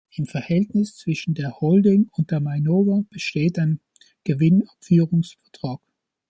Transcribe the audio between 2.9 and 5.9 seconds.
besteht ein Gewinnabführungsvertrag.